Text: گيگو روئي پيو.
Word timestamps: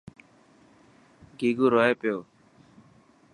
گيگو 1.39 1.65
روئي 1.73 1.93
پيو. 1.99 2.17